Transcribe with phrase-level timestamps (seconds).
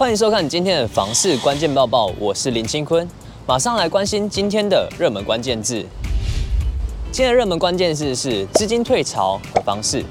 [0.00, 3.06] 欢迎收看今天的房市关键报报，我是林清坤，
[3.46, 5.84] 马上来关心今天的热门关键字。
[7.12, 10.02] 今天的热门关键字是资金退潮和房市。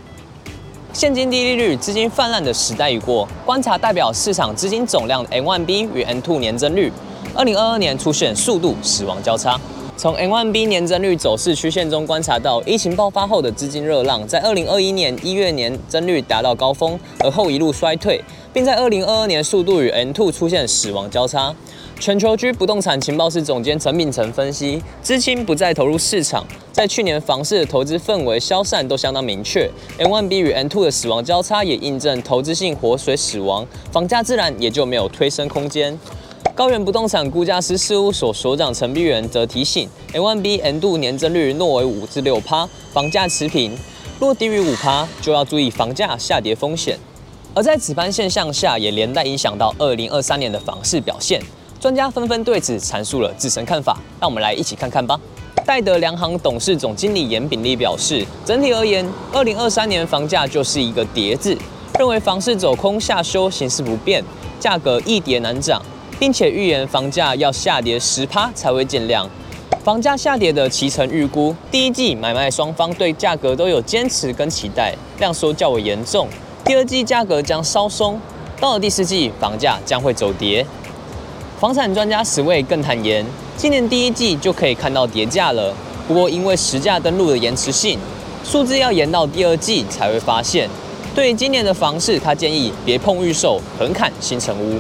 [0.94, 6.94] 现金低利率、资金泛滥的时代已过，观察代表市场资金总量的 M1B 与 M2 年增率，
[7.34, 9.60] 二零二二年出现速度死亡交叉。
[10.00, 18.24] 从 M1B 年增率走势曲线中观察到，疫情爆发后的资金热浪，在二零二一年一月年增率达到高峰，而后一路衰退，
[18.54, 21.54] 并在二零二二年速度与 M2 出现死亡交叉。
[22.00, 29.70] 全球居不动产情报室总监陈敏诚分析，资金不再投入市场，在去年房市的投资氛围消散都相当明确。
[29.98, 36.00] M1B 与 M2 的死亡交叉也印证投资性活水死亡，房价自然也就没有推升空间。
[36.60, 43.72] 高原不动产估价师事务所所长陈碧元则提醒，M1B M2 年增率若为五至六趴，房价持平；
[44.20, 47.00] 若低于五趴，就要注意房价下跌风险。
[47.54, 51.42] 而在此般现象下，也连带影响到二零二三年的房市表现。
[51.80, 55.18] 专家纷纷对此阐述了自身看法，让我们来一起看看吧。
[55.66, 61.58] 戴德梁行董事总经理严炳立表示，整体而言，二零二三年房价就是一个跌字，
[61.98, 64.22] 认为房市走空下修形势不变，
[64.60, 65.82] 价格易跌难涨。
[66.20, 69.28] 并且预言房价要下跌十趴才会见量。
[69.82, 76.28] 房价下跌的期成预估，第一季买卖双方对价格都有坚持跟期待，量缩较为严重。
[76.66, 78.20] 第二季价格将稍松，
[78.60, 80.64] 到了第四季房价将会走跌。
[81.60, 83.26] 房产专家史卫更坦言，
[83.56, 85.74] 今年第一季就可以看到跌价了，
[86.08, 87.98] 不过因为实价登录的延迟性，
[88.44, 90.70] 数字要延到第二季才会发现。
[91.16, 94.78] 对于今年的房市，他建议别碰预售，横砍新成屋。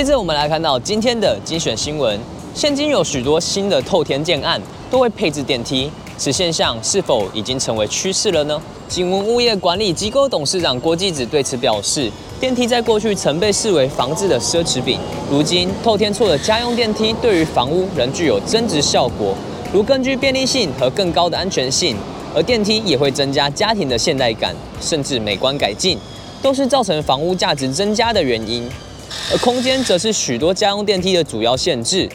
[0.00, 2.18] 接着我们来看到今天的精选新闻。
[2.54, 4.58] 现今有许多新的透天建案
[4.90, 8.58] 都会配置电梯，此现象是否已经成为趋势了呢？
[8.88, 14.98] 景文物业管理机构董事长郭继子对此表示，电梯在过去曾被视为房子的奢侈品，
[15.30, 19.34] 如今透天厝的家用电梯对于房屋仍具有增值效果，
[19.70, 21.94] 如更具便利性和更高的安全性，
[22.34, 25.98] 而电梯也会增加家庭的现代感，甚至美观改进，
[26.40, 28.66] 都是造成房屋价值增加的原因。
[29.32, 32.08] 而空间则是许多家用电梯的主要限制，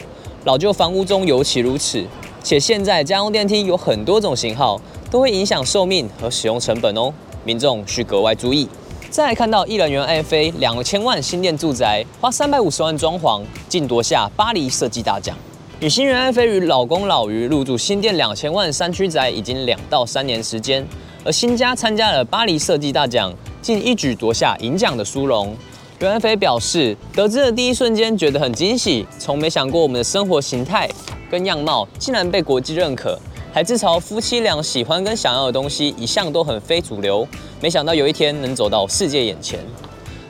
[0.44, 2.04] 老旧房屋中尤其如此。
[2.42, 4.80] 且现在家用电梯有很多种型号，
[5.10, 7.12] 都会影响寿命和使用成本哦，
[7.44, 8.68] 民众需格外注意。
[9.10, 15.36] 再来看到艺人缘 IFA 两千万新店住宅，花三百五十万装潢，竟夺下巴黎设计大奖。
[15.80, 20.86] 女星缘 IFA 与老公老于入住新店两千万山区宅已经两到三年时间，
[21.24, 25.56] 而新家参加了巴黎设计大奖，竟一举夺下银奖的殊荣。
[25.98, 30.86] 袁安飞表示，得知的第一瞬间觉得很惊喜，从没想过我们的生活形态
[31.30, 33.18] 跟样貌竟然被国际认可，
[33.50, 37.26] 还自嘲夫妻俩喜欢跟想要的东西一向都很非主流，
[37.62, 39.58] 没想到有一天能走到世界眼前。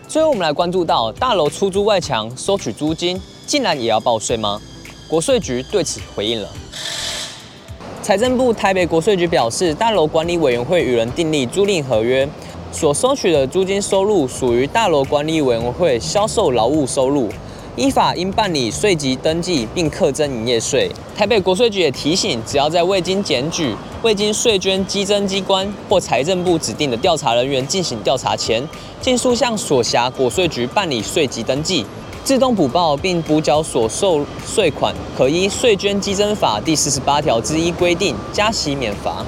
[0.07, 4.61] 最后，我们来关注到大楼出租外墙收取租金，竟然也要报税吗？
[5.09, 6.49] 国税局对此回应了。
[8.03, 12.29] 财政部台北国税局表示，大楼管理委员会与人订立租赁合约。
[12.79, 17.31] 所收取的租金收入属于大楼管理委员会销售劳务收入，
[17.75, 20.91] 依法应办理税籍登记并课征营业税。
[21.17, 28.63] 台北国税局也提醒，只要在未经检举、未经税捐稽征机关或财政部指定的调查人员进行调查前，
[29.01, 31.87] 尽速向所辖国税局办理税籍登记，
[32.25, 39.25] 自动补报并补缴所收税款，可依税捐稽征法第四十八条之一规定加息免罚。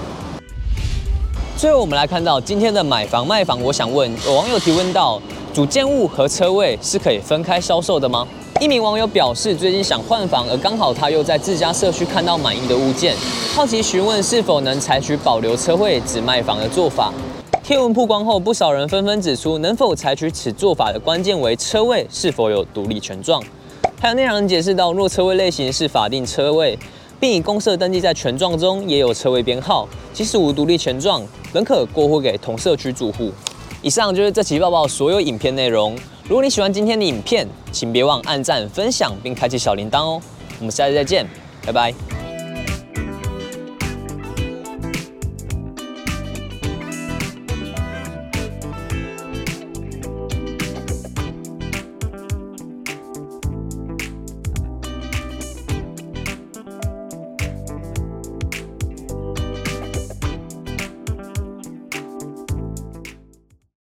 [1.59, 3.61] 最后，我们来看到今天的买房卖房。
[3.61, 5.21] 我想问，有网友提问到：
[5.53, 8.25] 主建物和车位是可以分开销售的吗？
[8.61, 13.17] 一名网友表示，最近想换房，而刚好他又在自家社区看到满意的物件，
[13.57, 17.13] 好奇询问是否能采取保留车位只卖房的做法。
[17.65, 23.43] 贴文曝光后，不少人纷纷指出，能否采取此做法的关键为车位是否有独立权状。
[24.01, 26.79] 还有内行人解释到，若车位类型是法定车位，
[27.21, 31.23] 并以公社登记在权状中也有车位编号，即使无独立权状，
[31.53, 33.33] 仍可过户给同社区住户。
[33.83, 35.97] 以上就是这期报报所有影片内容。
[36.29, 40.23] 如果你喜欢今天的影片，请别忘按赞、分享并开启小铃铛哦。
[40.59, 41.27] 我们下次再见，
[41.65, 42.18] 拜拜。